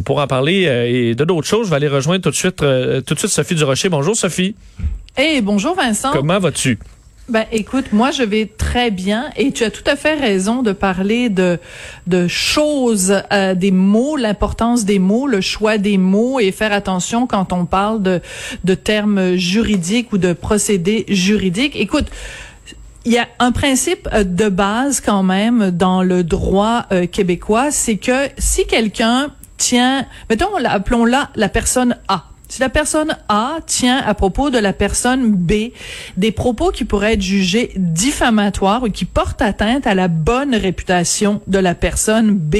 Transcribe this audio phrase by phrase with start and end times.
[0.00, 2.56] Et pour en parler et de d'autres choses, je vais aller rejoindre tout de suite,
[2.56, 2.64] tout
[3.14, 3.90] de suite Sophie Durocher.
[3.90, 4.54] Bonjour Sophie.
[5.18, 6.10] Eh bonjour Vincent.
[6.12, 6.78] Comment vas-tu?
[7.28, 10.72] Ben, écoute, moi, je vais très bien et tu as tout à fait raison de
[10.72, 11.58] parler de,
[12.06, 17.26] de choses, euh, des mots, l'importance des mots, le choix des mots et faire attention
[17.26, 18.22] quand on parle de,
[18.64, 21.76] de termes juridiques ou de procédés juridiques.
[21.76, 22.06] Écoute,
[23.04, 27.70] il y a un principe euh, de base quand même dans le droit euh, québécois,
[27.70, 29.30] c'est que si quelqu'un
[29.60, 32.24] tient, mettons, appelons-la la personne A.
[32.48, 35.70] Si la personne A tient à propos de la personne B
[36.16, 41.42] des propos qui pourraient être jugés diffamatoires ou qui portent atteinte à la bonne réputation
[41.46, 42.56] de la personne B,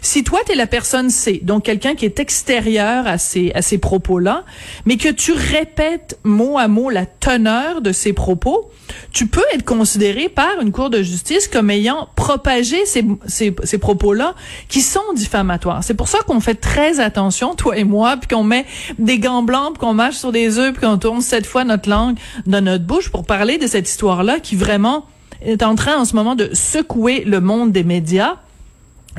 [0.00, 3.62] si toi, tu es la personne C, donc quelqu'un qui est extérieur à ces, à
[3.62, 4.44] ces propos-là,
[4.86, 8.70] mais que tu répètes mot à mot la teneur de ces propos,
[9.12, 13.78] tu peux être considéré par une cour de justice comme ayant propagé ces, ces, ces
[13.78, 14.34] propos-là
[14.68, 15.84] qui sont diffamatoires.
[15.84, 18.66] C'est pour ça qu'on fait très attention, toi et moi, puis qu'on met
[18.98, 22.16] des gants blancs, qu'on marche sur des œufs, puis qu'on tourne sept fois notre langue
[22.46, 25.06] dans notre bouche pour parler de cette histoire-là qui vraiment
[25.42, 28.36] est en train en ce moment de secouer le monde des médias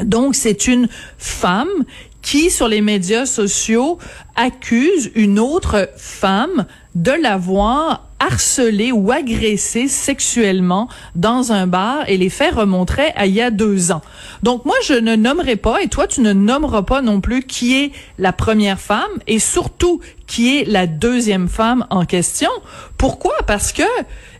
[0.04, 1.86] donc, c'est une femme
[2.22, 3.98] qui, sur les médias sociaux,
[4.36, 12.30] accuse une autre femme de l'avoir harcelée ou agressée sexuellement dans un bar et les
[12.30, 14.02] faits remonteraient à il y a deux ans.
[14.44, 17.78] Donc moi, je ne nommerai pas, et toi, tu ne nommeras pas non plus qui
[17.78, 22.52] est la première femme et surtout qui est la deuxième femme en question.
[22.98, 23.34] Pourquoi?
[23.48, 23.84] Parce que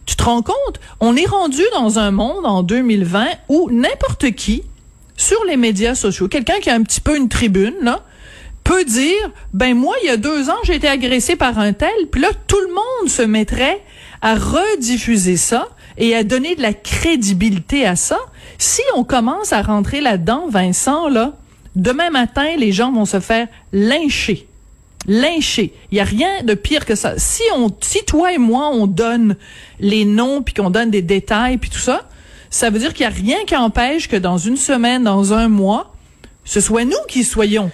[0.06, 4.64] tu te rends compte, on est rendu dans un monde en 2020 où n'importe qui
[5.22, 8.04] sur les médias sociaux, quelqu'un qui a un petit peu une tribune, là,
[8.64, 11.90] peut dire, ben moi, il y a deux ans, j'ai été agressé par un tel,
[12.12, 13.82] puis là, tout le monde se mettrait
[14.22, 18.18] à rediffuser ça et à donner de la crédibilité à ça.
[18.58, 21.38] Si on commence à rentrer là-dedans, Vincent, là,
[21.76, 24.48] demain matin, les gens vont se faire lyncher.
[25.08, 25.74] Lyncher.
[25.92, 27.16] Il y a rien de pire que ça.
[27.18, 29.36] Si on, si toi et moi, on donne
[29.80, 32.08] les noms puis qu'on donne des détails puis tout ça,
[32.52, 35.48] ça veut dire qu'il n'y a rien qui empêche que dans une semaine, dans un
[35.48, 35.96] mois,
[36.44, 37.72] ce soit nous qui soyons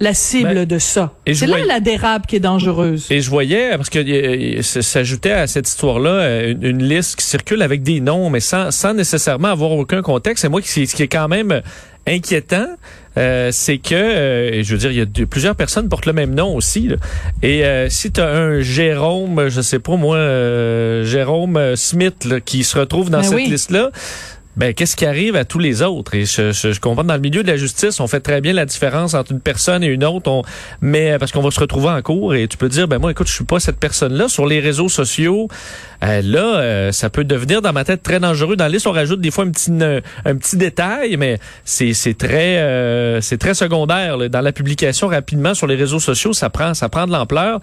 [0.00, 1.14] la cible ben, de ça.
[1.32, 3.06] C'est là la dérape qui est dangereuse.
[3.10, 7.82] Et je voyais, parce que s'ajoutait à cette histoire-là une, une, liste qui circule avec
[7.82, 10.44] des noms, mais sans, sans nécessairement avoir aucun contexte.
[10.44, 11.60] Et moi, ce qui est quand même
[12.06, 12.66] inquiétant,
[13.18, 16.34] euh, c'est que, euh, je veux dire, il y a plusieurs personnes portent le même
[16.34, 16.90] nom aussi.
[17.42, 20.18] Et euh, si tu as un Jérôme, je sais pas moi,
[21.04, 23.90] Jérôme Smith qui se retrouve dans ben cette liste-là,
[24.56, 26.14] ben qu'est-ce qui arrive à tous les autres?
[26.14, 28.52] Et je, je, je, comprends dans le milieu de la justice, on fait très bien
[28.52, 30.42] la différence entre une personne et une autre, on,
[30.80, 33.28] mais parce qu'on va se retrouver en cours et tu peux dire ben moi écoute
[33.28, 35.48] je suis pas cette personne-là sur les réseaux sociaux.
[36.02, 38.56] Euh, là, euh, ça peut devenir dans ma tête très dangereux.
[38.56, 42.58] Dans la liste, on rajoute des fois un petit un, petit détail, mais c'est très
[42.58, 46.32] euh, c'est très secondaire dans la publication rapidement sur les réseaux sociaux.
[46.32, 47.60] Ça prend ça prend de l'ampleur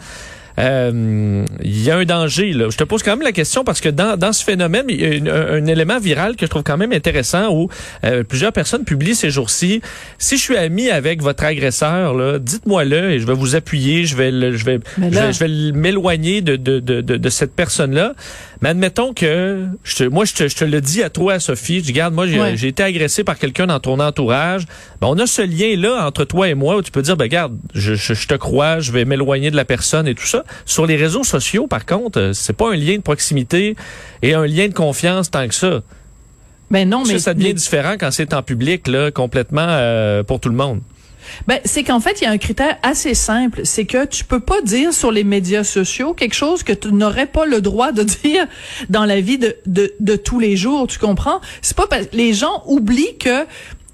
[0.59, 2.53] euh, il y a un danger.
[2.53, 2.69] Là.
[2.69, 5.29] Je te pose quand même la question parce que dans, dans ce phénomène, il y
[5.29, 7.69] a un, élément viral que je trouve quand même intéressant où
[8.03, 9.81] euh, plusieurs personnes publient ces jours-ci.
[10.17, 14.05] Si je suis ami avec votre agresseur, dites-moi-le et je vais vous appuyer.
[14.05, 18.13] Je vais, je vais, je vais, m'éloigner de, de, de, de, cette personne-là.
[18.61, 21.83] Mais admettons que je te, moi, je te, je te le dis à toi, Sophie.
[21.83, 24.65] Je garde, moi, j'ai été agressé par quelqu'un dans ton entourage.
[25.01, 27.57] Ben, on a ce lien-là entre toi et moi où tu peux dire, ben, regarde,
[27.73, 30.43] je, je, je te crois, je vais m'éloigner de la personne et tout ça.
[30.65, 33.75] Sur les réseaux sociaux, par contre, euh, c'est pas un lien de proximité
[34.21, 35.81] et un lien de confiance tant que ça.
[36.69, 40.49] Ben non, mais ça, devient différent quand c'est en public, là, complètement euh, pour tout
[40.49, 40.81] le monde.
[41.47, 44.39] Ben, c'est qu'en fait, il y a un critère assez simple, c'est que tu peux
[44.39, 48.03] pas dire sur les médias sociaux quelque chose que tu n'aurais pas le droit de
[48.23, 48.47] dire
[48.89, 51.41] dans la vie de, de, de tous les jours, tu comprends?
[51.61, 53.45] C'est pas les gens oublient que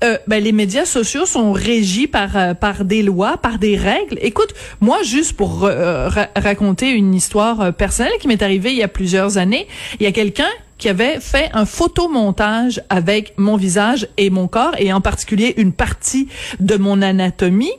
[0.03, 4.17] euh, ben, les médias sociaux sont régis par euh, par des lois, par des règles.
[4.21, 8.89] Écoute, moi, juste pour euh, raconter une histoire personnelle qui m'est arrivée il y a
[8.89, 9.67] plusieurs années,
[9.99, 10.49] il y a quelqu'un
[10.83, 15.71] qui avait fait un photomontage avec mon visage et mon corps, et en particulier une
[15.71, 16.27] partie
[16.59, 17.71] de mon anatomie,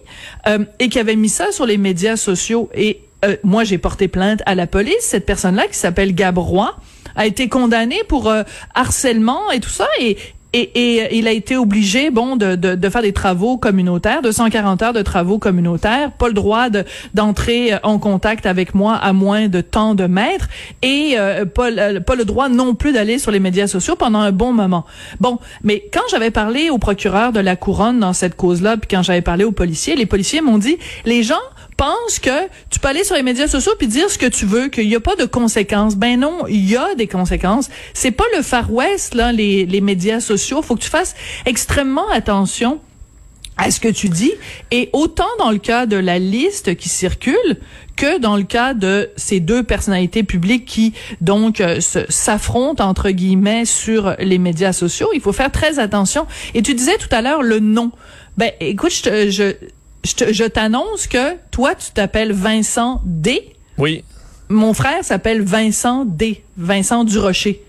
[0.79, 2.71] et qui avait mis ça sur les médias sociaux.
[2.75, 3.03] Et
[3.43, 5.01] moi, j'ai porté plainte à la police.
[5.01, 6.77] Cette personne-là, qui s'appelle Gabrois,
[7.15, 8.33] a été condamnée pour
[8.73, 9.87] harcèlement et tout ça.
[10.01, 10.17] Et,
[10.57, 14.83] et, et, il a été obligé, bon, de, de, de, faire des travaux communautaires, 240
[14.83, 16.69] heures de travaux communautaires, pas le droit
[17.13, 20.49] d'entrer euh, en contact avec moi à moins de temps de mètres,
[20.83, 21.71] et euh, pas,
[22.01, 24.85] pas le droit non plus d'aller sur les médias sociaux pendant un bon moment.
[25.19, 29.03] Bon, mais quand j'avais parlé au procureur de la couronne dans cette cause-là, puis quand
[29.03, 31.35] j'avais parlé aux policiers, les policiers m'ont dit, les gens
[31.77, 34.69] pense que tu peux aller sur les médias sociaux puis dire ce que tu veux,
[34.69, 35.97] qu'il n'y a pas de conséquences.
[35.97, 37.69] Ben non, il y a des conséquences.
[37.93, 40.44] C'est pas le Far West, là, les, les médias sociaux.
[40.63, 41.15] Faut que tu fasses
[41.47, 42.81] extrêmement attention
[43.57, 44.33] à ce que tu dis,
[44.73, 47.59] et autant dans le cas de la liste qui circule
[47.95, 53.65] que dans le cas de ces deux personnalités publiques qui donc euh, s'affrontent entre guillemets
[53.65, 55.11] sur les médias sociaux.
[55.15, 56.27] Il faut faire très attention.
[56.55, 57.93] Et tu disais tout à l'heure le nom.
[58.37, 59.53] Ben écoute, je, je,
[60.05, 63.53] je, je t'annonce que toi tu t'appelles Vincent D.
[63.79, 64.03] Oui.
[64.49, 66.43] Mon frère s'appelle Vincent D.
[66.57, 67.63] Vincent Durocher.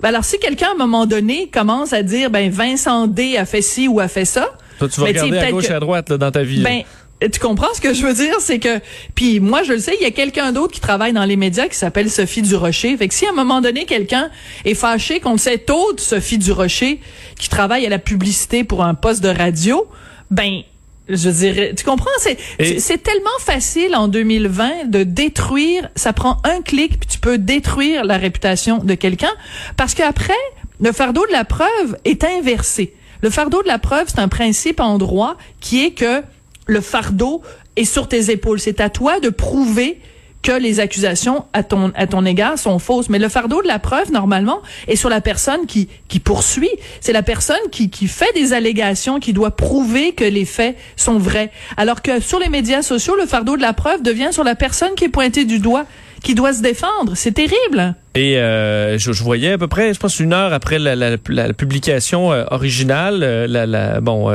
[0.00, 3.44] Ben alors si quelqu'un à un moment donné commence à dire ben Vincent D a
[3.44, 4.48] fait ci ou a fait ça,
[4.78, 6.62] toi, tu vas regarder à gauche et à droite là, dans ta vie.
[6.62, 6.82] Ben,
[7.20, 8.78] tu comprends ce que je veux dire, c'est que
[9.16, 11.66] puis moi je le sais, il y a quelqu'un d'autre qui travaille dans les médias
[11.66, 12.96] qui s'appelle Sophie Durocher.
[12.96, 14.30] Fait que si à un moment donné quelqu'un
[14.64, 17.00] est fâché contre cette autre Sophie Durocher
[17.36, 19.88] qui travaille à la publicité pour un poste de radio,
[20.30, 20.62] ben
[21.08, 22.38] je dirais, tu comprends, c'est
[22.78, 28.04] c'est tellement facile en 2020 de détruire, ça prend un clic puis tu peux détruire
[28.04, 29.32] la réputation de quelqu'un
[29.76, 30.34] parce qu'après
[30.80, 32.94] le fardeau de la preuve est inversé.
[33.20, 36.22] Le fardeau de la preuve, c'est un principe en droit qui est que
[36.66, 37.42] le fardeau
[37.76, 38.60] est sur tes épaules.
[38.60, 40.00] C'est à toi de prouver
[40.42, 43.08] que les accusations à ton à ton égard sont fausses.
[43.08, 46.70] Mais le fardeau de la preuve normalement est sur la personne qui qui poursuit.
[47.00, 51.18] C'est la personne qui qui fait des allégations qui doit prouver que les faits sont
[51.18, 51.50] vrais.
[51.76, 54.94] Alors que sur les médias sociaux, le fardeau de la preuve devient sur la personne
[54.96, 55.86] qui est pointée du doigt,
[56.22, 57.12] qui doit se défendre.
[57.14, 57.94] C'est terrible.
[58.14, 61.16] Et euh, je, je, voyais à peu près, je pense une heure après la, la,
[61.28, 64.30] la publication euh, originale, euh, la, bon,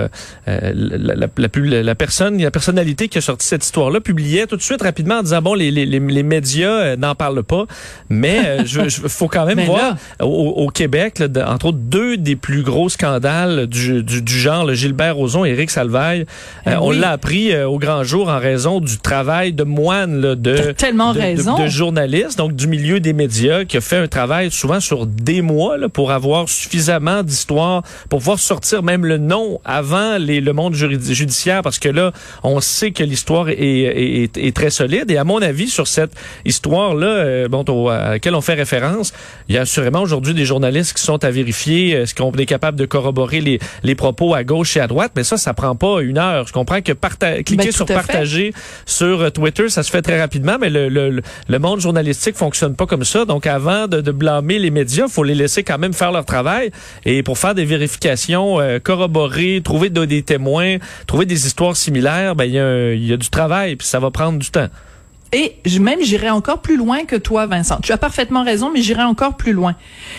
[0.46, 5.16] la, la, personne, la personnalité qui a sorti cette histoire-là publiait tout de suite rapidement
[5.16, 7.66] en disant bon, les, les, les médias n'en parlent pas,
[8.10, 12.36] mais je, je, faut quand même voir au, au, Québec, là, entre autres deux des
[12.36, 16.26] plus gros scandales du, du, du genre, le Gilbert Rozon et Éric Salvaille,
[16.68, 20.72] eh on l'a appris au grand jour en raison du travail de moine là, de,
[20.72, 25.06] tellement de journalistes, donc du milieu des médias qui a fait un travail souvent sur
[25.06, 30.42] des mois là, pour avoir suffisamment d'histoires, pour pouvoir sortir même le nom avant les,
[30.42, 32.12] le monde judiciaire, parce que là,
[32.44, 35.10] on sait que l'histoire est, est, est, très solide.
[35.10, 36.12] Et à mon avis, sur cette
[36.46, 39.14] histoire-là, euh, bon, à laquelle on fait référence,
[39.48, 42.78] il y a assurément aujourd'hui des journalistes qui sont à vérifier, est-ce qu'on est capable
[42.78, 46.02] de corroborer les, les propos à gauche et à droite, mais ça, ça prend pas
[46.02, 46.48] une heure.
[46.48, 46.94] Je comprends que
[47.42, 48.54] cliquer ben, sur partager
[48.86, 52.76] sur euh, Twitter, ça se fait très rapidement, mais le, le, le monde journalistique fonctionne
[52.76, 53.26] pas comme ça.
[53.26, 56.72] Donc, avant de, blâmer les médias, faut les laisser quand même faire leur travail.
[57.06, 60.78] Et pour faire des vérifications, euh, corroborer, trouver des témoins,
[61.08, 64.40] trouver des histoires similaires, ben il y, y, a du travail, puis ça va prendre
[64.40, 64.68] du temps.
[65.34, 67.80] Et même j'irai encore plus loin que toi, Vincent.
[67.82, 69.76] Tu as parfaitement raison, mais j'irai encore plus loin.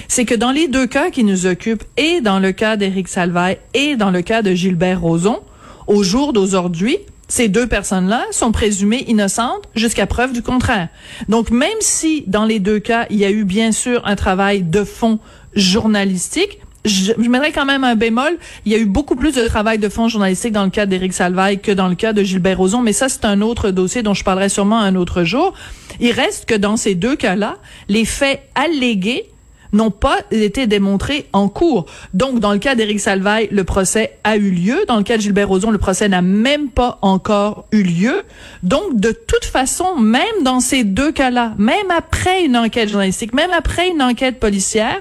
[0.09, 3.59] C'est que dans les deux cas qui nous occupent, et dans le cas d'Éric Salvaille
[3.75, 5.41] et dans le cas de Gilbert Rozon,
[5.87, 6.99] au jour d'aujourd'hui,
[7.35, 10.87] ces deux personnes-là sont présumées innocentes jusqu'à preuve du contraire.
[11.29, 14.63] Donc, même si dans les deux cas, il y a eu bien sûr un travail
[14.63, 15.19] de fond
[15.57, 18.39] journalistique, je, je mettrais quand même un bémol.
[18.67, 21.13] Il y a eu beaucoup plus de travail de fond journalistique dans le cas d'Éric
[21.13, 24.15] Salvaille que dans le cas de Gilbert Rozon, mais ça, c'est un autre dossier dont
[24.15, 25.55] je parlerai sûrement un autre jour.
[25.99, 27.57] Il reste que dans ces deux cas-là,
[27.89, 29.27] les faits allégués
[29.75, 31.87] n'ont pas été démontrés en cours.
[32.15, 34.85] Donc, dans le cas d'Éric Salvaille, le procès a eu lieu.
[34.89, 38.23] Dans le cas de Gilbert Rozon, le procès n'a même pas encore eu lieu.
[38.63, 43.51] Donc, de toute façon, même dans ces deux cas-là, même après une enquête journalistique, même
[43.51, 45.01] après une enquête policière,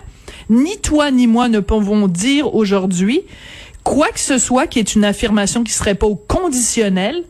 [0.50, 3.22] ni toi ni moi ne pouvons dire aujourd'hui
[3.84, 7.24] quoi que ce soit qui est une affirmation qui serait pas au conditionnel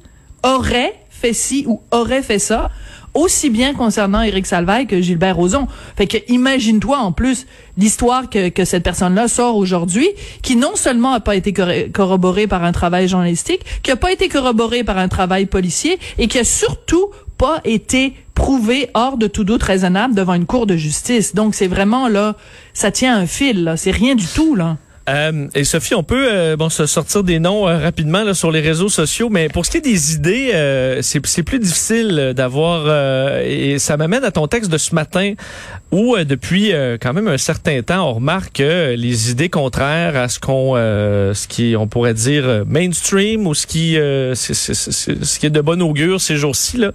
[0.43, 2.69] aurait fait ci ou aurait fait ça
[3.13, 5.67] aussi bien concernant Éric Salvaille que Gilbert Rozon.
[5.95, 7.45] Fait que imagine-toi en plus
[7.77, 10.09] l'histoire que, que cette personne-là sort aujourd'hui,
[10.41, 11.53] qui non seulement a pas été
[11.91, 16.27] corroborée par un travail journalistique, qui a pas été corroborée par un travail policier et
[16.27, 20.75] qui a surtout pas été prouvé hors de tout doute raisonnable devant une cour de
[20.75, 21.35] justice.
[21.35, 22.35] Donc c'est vraiment là,
[22.73, 24.77] ça tient un fil c'est rien du tout là.
[25.09, 28.51] Euh, et Sophie, on peut euh, bon se sortir des noms euh, rapidement là, sur
[28.51, 32.87] les réseaux sociaux, mais pour ce qui est des idées, c'est plus difficile d'avoir.
[33.41, 35.33] et ça m'amène à ton texte de ce matin,
[35.91, 40.39] où depuis quand même un certain temps, on remarque que les idées contraires à ce
[40.39, 45.81] qu'on, ce qui on pourrait dire mainstream ou ce qui, ce qui est de bon
[45.81, 46.91] augure ces jours-ci là,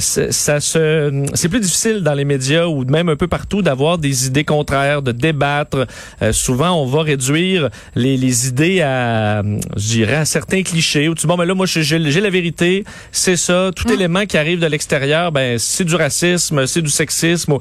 [0.00, 4.26] ça se, c'est plus difficile dans les médias ou même un peu partout d'avoir des
[4.26, 5.86] idées contraires, de débattre.
[6.32, 9.42] souvent, on va réduire les, les idées à,
[9.76, 11.08] je dirais, à certains clichés.
[11.08, 13.70] Où tu bon, mais là, moi, j'ai la vérité, c'est ça.
[13.74, 13.94] Tout hum.
[13.94, 17.58] élément qui arrive de l'extérieur, ben, c'est du racisme, c'est du sexisme.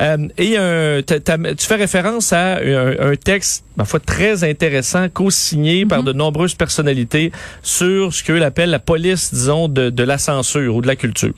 [0.00, 6.00] Euh, et un, tu fais référence à un, texte, ma foi, très intéressant, co-signé par
[6.00, 6.04] hum.
[6.04, 10.80] de nombreuses personnalités sur ce qu'eux appellent la police, disons, de, de la censure ou
[10.80, 11.34] de la culture.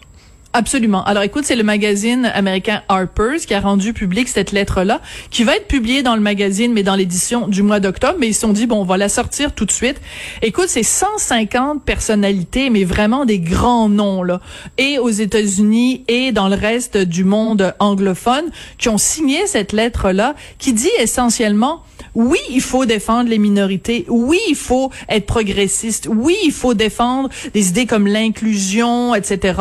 [0.56, 1.04] Absolument.
[1.04, 5.54] Alors écoute, c'est le magazine américain Harper's qui a rendu public cette lettre-là, qui va
[5.54, 8.16] être publiée dans le magazine, mais dans l'édition du mois d'octobre.
[8.18, 10.00] Mais ils se sont dit, bon, on va la sortir tout de suite.
[10.40, 14.40] Écoute, c'est 150 personnalités, mais vraiment des grands noms, là,
[14.78, 18.46] et aux États-Unis et dans le reste du monde anglophone,
[18.78, 21.82] qui ont signé cette lettre-là, qui dit essentiellement,
[22.14, 24.06] oui, il faut défendre les minorités.
[24.08, 26.08] Oui, il faut être progressiste.
[26.10, 29.54] Oui, il faut défendre des idées comme l'inclusion, etc.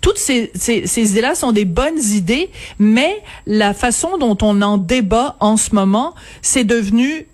[0.00, 4.78] Toutes ces, ces, ces idées-là sont des bonnes idées, mais la façon dont on en
[4.78, 7.26] débat en ce moment, c'est devenu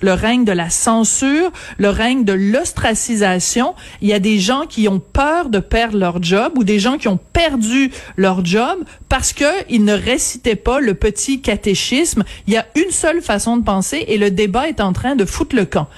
[0.00, 3.74] le règne de la censure, le règne de l'ostracisation.
[4.00, 6.98] Il y a des gens qui ont peur de perdre leur job ou des gens
[6.98, 8.78] qui ont perdu leur job
[9.08, 12.24] parce que ils ne récitaient pas le petit catéchisme.
[12.46, 15.24] Il y a une seule façon de penser et le débat est en train de
[15.24, 15.88] foutre le camp.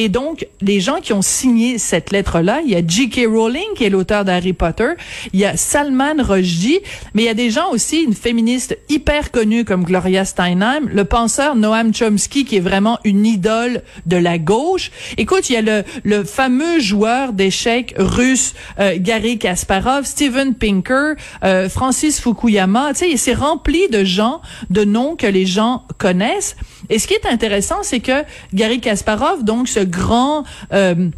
[0.00, 3.26] Et donc, les gens qui ont signé cette lettre-là, il y a J.K.
[3.26, 4.90] Rowling, qui est l'auteur d'Harry Potter,
[5.32, 6.78] il y a Salman Rushdie,
[7.14, 11.04] mais il y a des gens aussi, une féministe hyper connue comme Gloria Steinem, le
[11.04, 14.92] penseur Noam Chomsky, qui est vraiment une idole de la gauche.
[15.16, 21.14] Écoute, il y a le, le fameux joueur d'échecs russe euh, Gary Kasparov, Steven Pinker,
[21.42, 22.92] euh, Francis Fukuyama.
[22.92, 26.54] Tu sais, c'est rempli de gens, de noms que les gens connaissent.
[26.88, 28.22] Et ce qui est intéressant, c'est que
[28.54, 31.10] Gary Kasparov, donc ce grand euh,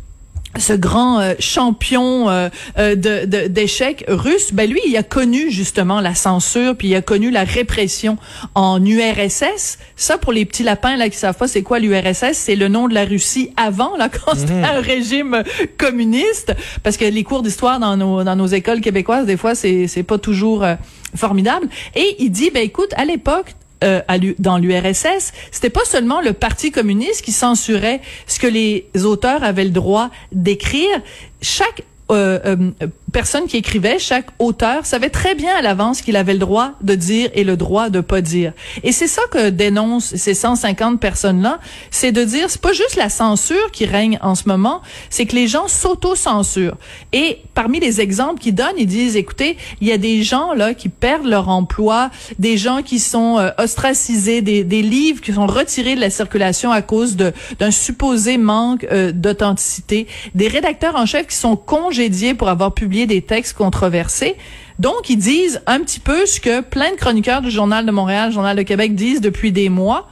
[0.58, 6.14] ce grand euh, champion euh, de d'échecs russe, ben lui, il a connu justement la
[6.14, 8.18] censure, puis il a connu la répression
[8.56, 9.78] en URSS.
[9.94, 12.88] Ça, pour les petits lapins là qui savent pas c'est quoi l'URSS, c'est le nom
[12.88, 15.44] de la Russie avant là quand c'était un régime
[15.78, 16.52] communiste.
[16.82, 20.02] Parce que les cours d'histoire dans nos dans nos écoles québécoises, des fois, c'est c'est
[20.02, 20.66] pas toujours
[21.14, 21.68] formidable.
[21.94, 24.00] Et il dit, ben écoute, à l'époque, euh,
[24.38, 29.64] dans l'URSS, c'était pas seulement le Parti communiste qui censurait ce que les auteurs avaient
[29.64, 31.00] le droit d'écrire.
[31.40, 32.38] Chaque euh,
[32.82, 36.72] euh, personne qui écrivait, chaque auteur savait très bien à l'avance qu'il avait le droit
[36.82, 38.52] de dire et le droit de pas dire.
[38.82, 43.08] Et c'est ça que dénoncent ces 150 personnes-là, c'est de dire c'est pas juste la
[43.08, 46.76] censure qui règne en ce moment, c'est que les gens s'auto-censurent.
[47.12, 50.74] Et parmi les exemples qu'ils donnent, ils disent écoutez, il y a des gens là
[50.74, 55.46] qui perdent leur emploi, des gens qui sont euh, ostracisés, des, des, livres qui sont
[55.46, 61.26] retirés de la circulation à cause d'un supposé manque euh, d'authenticité, des rédacteurs en chef
[61.26, 64.36] qui sont congédiés pour avoir publié des textes controversés.
[64.78, 68.32] Donc, ils disent un petit peu ce que plein de chroniqueurs du Journal de Montréal,
[68.32, 70.08] Journal de Québec disent depuis des mois.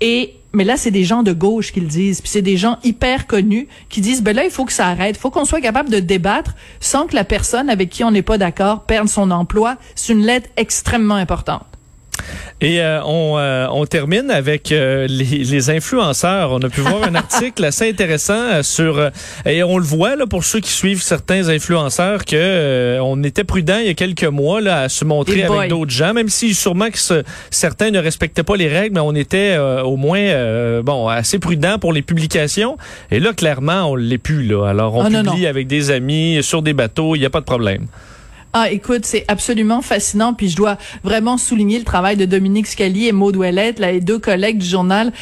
[0.00, 2.78] Et mais là, c'est des gens de gauche qui le disent, puis c'est des gens
[2.84, 5.62] hyper connus qui disent ben là, il faut que ça arrête, il faut qu'on soit
[5.62, 9.30] capable de débattre sans que la personne avec qui on n'est pas d'accord perde son
[9.30, 9.76] emploi.
[9.94, 11.71] C'est une lettre extrêmement importante.
[12.60, 16.52] Et euh, on, euh, on, termine avec euh, les, les, influenceurs.
[16.52, 19.10] On a pu voir un article assez intéressant sur
[19.44, 23.78] et on le voit là pour ceux qui suivent certains influenceurs que on était prudent
[23.80, 26.90] il y a quelques mois là à se montrer avec d'autres gens, même si sûrement
[26.90, 31.78] que certains ne respectaient pas les règles, mais on était au moins bon assez prudent
[31.78, 32.76] pour les publications.
[33.10, 34.68] Et là clairement on l'est plus là.
[34.68, 37.46] Alors on ah, publie avec des amis sur des bateaux, il n'y a pas de
[37.46, 37.86] problème.
[38.54, 40.34] Ah, écoute, c'est absolument fascinant.
[40.34, 44.00] Puis je dois vraiment souligner le travail de Dominique Scali et Maud Ouellette, là, les
[44.00, 45.12] deux collègues du journal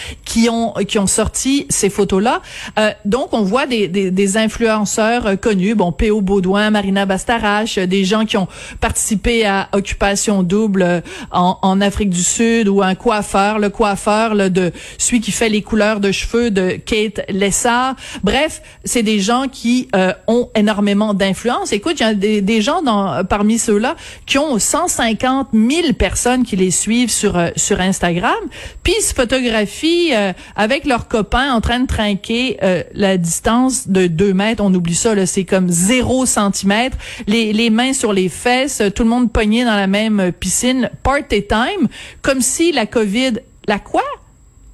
[0.49, 2.43] ont qui ont sorti ces photos-là.
[2.79, 6.21] Euh, donc, on voit des, des, des influenceurs euh, connus, bon, P.O.
[6.21, 8.49] Baudouin, Marina Bastarache, euh, des gens qui ont
[8.81, 14.35] participé à Occupation Double euh, en, en Afrique du Sud ou un coiffeur, le coiffeur
[14.35, 17.97] là, de celui qui fait les couleurs de cheveux de Kate Lessard.
[18.23, 21.73] Bref, c'est des gens qui euh, ont énormément d'influence.
[21.73, 23.97] Écoute, il y a des, gens dans parmi ceux-là
[24.27, 28.35] qui ont 150 000 personnes qui les suivent sur sur Instagram,
[28.83, 32.59] puis ils se photographient euh, avec leurs copains en train de trinquer
[32.95, 34.63] la distance de 2 mètres.
[34.63, 36.97] On oublie ça, c'est comme 0 centimètre.
[37.27, 40.91] Les, les mains sur les fesses, tout le monde pogné dans la même piscine.
[41.03, 41.89] Party time,
[42.23, 43.41] comme si la COVID...
[43.67, 44.03] La quoi?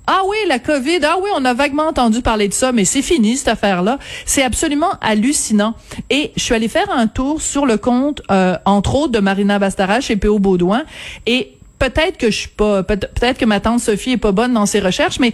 [0.09, 1.01] Ah oui, la COVID.
[1.03, 3.99] Ah oui, on a vaguement entendu parler de ça, mais c'est fini cette affaire-là.
[4.25, 5.75] C'est absolument hallucinant.
[6.11, 9.59] Et je suis allée faire un tour sur le compte, euh, entre autres, de Marina
[9.59, 10.39] Bastarache et P.O.
[10.39, 10.85] Baudouin.
[11.27, 14.67] Et peut-être que je suis pas, peut-être que ma tante Sophie est pas bonne dans
[14.67, 15.33] ses recherches, mais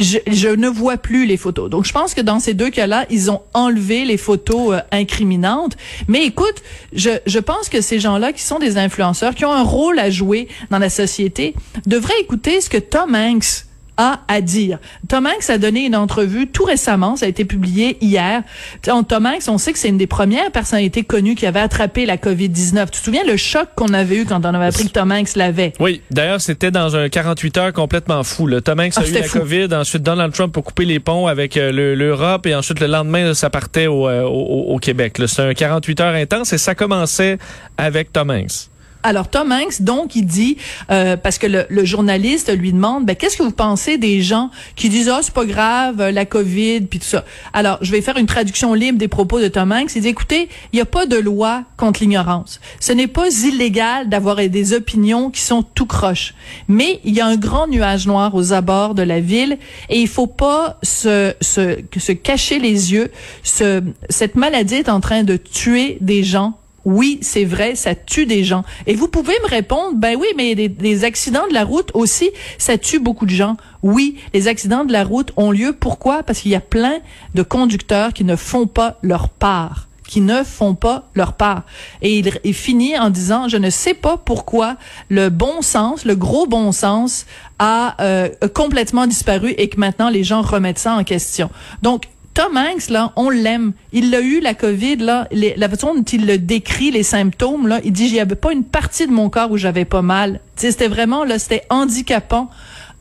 [0.00, 1.68] je, je, ne vois plus les photos.
[1.68, 5.76] Donc, je pense que dans ces deux cas-là, ils ont enlevé les photos euh, incriminantes.
[6.06, 9.64] Mais écoute, je, je pense que ces gens-là, qui sont des influenceurs, qui ont un
[9.64, 11.54] rôle à jouer dans la société,
[11.86, 13.64] devraient écouter ce que Tom Hanks
[13.98, 14.78] a à dire.
[15.08, 18.42] Tom Hanks a donné une entrevue tout récemment, ça a été publié hier.
[18.82, 22.16] Tom Hanks, on sait que c'est une des premières personnalités connues qui avait attrapé la
[22.16, 22.86] COVID-19.
[22.86, 25.34] Tu te souviens le choc qu'on avait eu quand on avait appris que Tom Hanks
[25.36, 25.72] l'avait?
[25.80, 28.46] Oui, d'ailleurs, c'était dans un 48 heures complètement fou.
[28.46, 28.60] Là.
[28.60, 31.56] Tom Hanks a ah, eu la COVID, ensuite Donald Trump a coupé les ponts avec
[31.56, 35.20] euh, l'Europe et ensuite le lendemain, ça partait au, euh, au, au Québec.
[35.26, 37.38] C'est un 48 heures intense et ça commençait
[37.76, 38.70] avec Tom Hanks.
[39.08, 40.58] Alors Tom Hanks, donc, il dit
[40.90, 44.90] euh, parce que le, journaliste lui demande, ben qu'est-ce que vous pensez des gens qui
[44.90, 47.24] disent ah c'est pas grave la Covid puis tout ça.
[47.54, 49.92] Alors je vais faire une traduction libre des propos de Tom Hanks.
[49.96, 52.60] Il dit écoutez, il n'y a pas de loi contre l'ignorance.
[52.80, 56.34] Ce n'est pas illégal d'avoir des opinions qui sont tout croches,
[56.68, 59.56] mais il y a un grand nuage noir aux abords de la ville
[59.88, 63.10] et il faut pas se se, se cacher les yeux.
[63.42, 68.24] Ce, cette maladie est en train de tuer des gens oui, c'est vrai, ça tue
[68.24, 68.64] des gens.
[68.86, 72.78] Et vous pouvez me répondre, ben oui, mais des, accidents de la route aussi, ça
[72.78, 73.58] tue beaucoup de gens.
[73.82, 75.74] Oui, les accidents de la route ont lieu.
[75.78, 76.22] Pourquoi?
[76.22, 77.00] Parce qu'il y a plein
[77.34, 81.64] de conducteurs qui ne font pas leur part qui ne font pas leur part.
[82.00, 84.78] Et il, finit en disant, je ne sais pas pourquoi
[85.10, 87.26] le bon sens, le gros bon sens,
[87.58, 91.50] a euh, complètement disparu et que maintenant les gens remettent ça en question.
[91.82, 92.04] Donc,
[92.38, 93.72] Tom Hanks, on l'aime.
[93.92, 94.98] Il l'a eu, la COVID,
[95.32, 99.08] la façon dont il le décrit, les symptômes, il dit, j'y avait pas une partie
[99.08, 100.38] de mon corps où j'avais pas mal.
[100.54, 102.48] C'était vraiment, là, c'était handicapant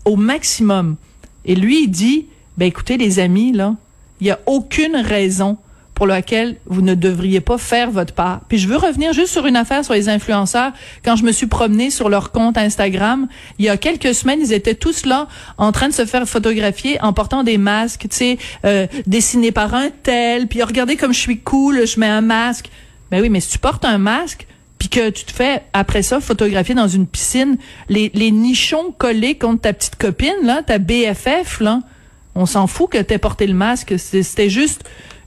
[0.06, 0.96] au maximum.
[1.46, 2.25] Et lui, il dit,
[2.58, 3.75] ben écoutez, les amis, là,
[4.22, 5.60] il y a aucune raison
[5.98, 8.42] pour laquelle vous ne devriez pas faire votre part.
[8.48, 10.72] Puis je veux revenir juste sur une affaire sur les influenceurs.
[11.04, 13.27] Quand je me suis promenée sur leur compte Instagram,
[13.58, 15.27] il y a quelques semaines, ils étaient tous là
[15.58, 19.74] en train de se faire photographier en portant des masques, tu sais, euh, dessinés par
[19.74, 20.46] un tel.
[20.46, 22.70] Puis regardez comme je suis cool, je mets un masque.
[23.10, 24.46] Ben oui, mais si tu portes un masque,
[24.77, 27.58] puis que tu te fais après ça photographier dans une piscine,
[27.89, 31.80] les, les nichons collés contre ta petite copine là, ta BFF là,
[32.36, 33.96] on s'en fout que t'aies porté le masque.
[33.98, 34.84] C'était juste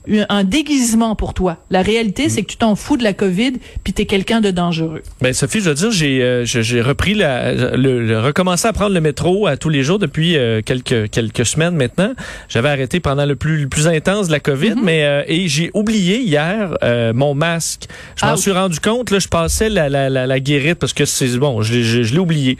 [0.07, 1.57] un déguisement pour toi.
[1.69, 3.53] La réalité, c'est que tu t'en fous de la COVID,
[3.83, 5.03] puis t'es quelqu'un de dangereux.
[5.21, 9.01] Ben Sophie, je veux dire, j'ai euh, j'ai repris la, le, recommencé à prendre le
[9.01, 12.13] métro à tous les jours depuis euh, quelques quelques semaines maintenant.
[12.49, 14.83] J'avais arrêté pendant le plus le plus intense de la COVID, mm-hmm.
[14.83, 16.77] mais euh, et j'ai oublié hier
[17.13, 17.87] mon masque.
[18.15, 21.05] Je m'en suis rendu compte là, je passais la la, la, la guérite parce que
[21.05, 22.57] c'est bon, je, je, je l'ai oublié.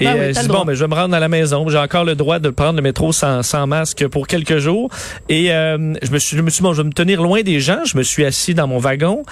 [0.00, 1.68] Et ben oui, bon, mais je vais me rendre à la maison.
[1.68, 4.90] J'ai encore le droit de prendre le métro sans, sans masque pour quelques jours.
[5.28, 7.84] Et je me suis je me suis bon, me tenir loin des gens.
[7.84, 9.22] Je me suis assis dans mon wagon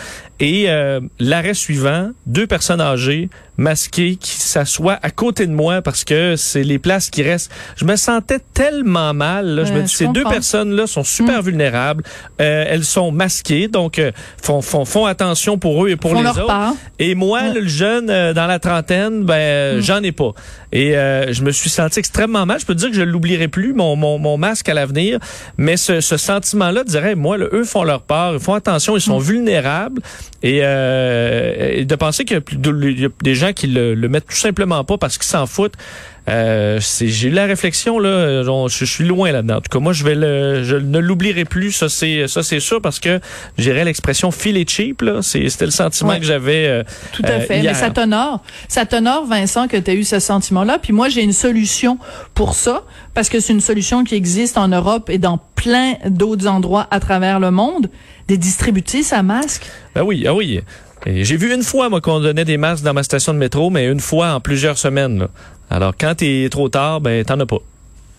[0.40, 3.28] et euh, l'arrêt suivant, deux personnes âgées
[3.58, 7.50] masquées qui s'assoient à côté de moi parce que c'est les places qui restent.
[7.76, 9.64] Je me sentais tellement mal.
[9.66, 11.46] Je me dis, ces deux personnes-là sont super mm.
[11.46, 12.04] vulnérables.
[12.40, 16.26] Euh, elles sont masquées, donc euh, font, font, font attention pour eux et pour les
[16.26, 16.74] autres.
[16.98, 19.80] Et moi, le jeune dans la trentaine, ben mm.
[19.80, 20.32] j'en ai pas.
[20.72, 22.60] Et je me suis senti extrêmement mal.
[22.60, 25.18] Je peux dire que je l'oublierai plus, mon, mon, mon masque à l'avenir.
[25.56, 29.18] Mais ce, ce sentiment-là dirait, moi, eux font leur part, ils font attention, ils sont
[29.18, 29.22] mm.
[29.22, 30.02] vulnérables.
[30.42, 34.84] Et, euh, de penser qu'il y, a des gens qui le, le mettent tout simplement
[34.84, 35.76] pas parce qu'ils s'en foutent.
[36.28, 39.56] Euh, j'ai eu la réflexion là, je, suis loin là-dedans.
[39.56, 41.72] En tout cas, moi je vais le, je ne l'oublierai plus.
[41.72, 43.20] Ça c'est ça c'est sûr parce que
[43.56, 45.22] j'irais l'expression feel cheap là.
[45.22, 46.66] C'était le sentiment que j'avais.
[46.66, 46.82] Euh,
[47.12, 47.62] Tout à fait.
[47.62, 50.78] Mais ça t'honore, ça t'honore Vincent que tu as eu ce sentiment-là.
[50.78, 51.98] Puis moi j'ai une solution
[52.34, 52.82] pour ça
[53.14, 57.00] parce que c'est une solution qui existe en Europe et dans plein d'autres endroits à
[57.00, 57.88] travers le monde.
[58.26, 59.66] Des distributrices à masques?
[59.94, 60.60] Ben oui, ah oui.
[61.06, 63.86] J'ai vu une fois, moi, qu'on donnait des masques dans ma station de métro, mais
[63.86, 65.28] une fois en plusieurs semaines.
[65.70, 67.58] Alors, quand t'es trop tard, ben, t'en as pas.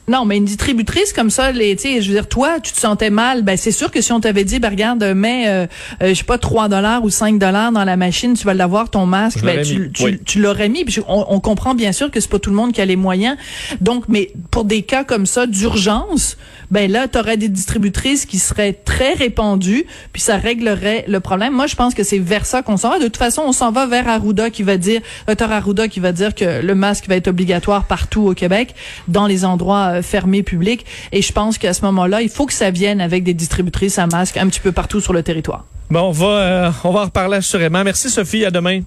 [0.10, 3.44] Non, mais une distributrice comme ça, les, je veux dire, toi, tu te sentais mal.
[3.44, 5.68] Ben, c'est sûr que si on t'avait dit, ben, regarde, mets, euh,
[6.02, 8.90] euh, je sais pas, 3 dollars ou 5 dollars dans la machine, tu vas l'avoir,
[8.90, 9.92] ton masque, ben, tu,
[10.26, 10.84] tu, l'aurais mis.
[10.84, 12.96] Puis on, on, comprend bien sûr que c'est pas tout le monde qui a les
[12.96, 13.38] moyens.
[13.82, 16.38] Donc, mais pour des cas comme ça, d'urgence,
[16.72, 21.54] ben là, tu aurais des distributrices qui seraient très répandues, puis ça réglerait le problème.
[21.54, 22.98] Moi, je pense que c'est vers ça qu'on s'en va.
[22.98, 26.12] De toute façon, on s'en va vers Arruda qui va dire, docteur Arruda qui va
[26.12, 28.74] dire que le masque va être obligatoire partout au Québec,
[29.08, 30.86] dans les endroits euh, fermés publics.
[31.12, 34.08] Et je pense qu'à ce moment-là, il faut que ça vienne avec des distributrices à
[34.08, 35.66] masques un petit peu partout sur le territoire.
[35.90, 37.84] Bon, on va, euh, on va en reparler assurément.
[37.84, 38.82] Merci Sophie, à demain.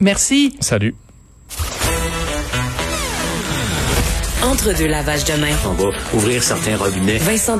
[0.00, 0.56] Merci.
[0.60, 0.94] Salut.
[4.42, 5.54] Entre deux lavages de main.
[5.66, 7.18] On va ouvrir certains robinets.
[7.18, 7.58] Vincent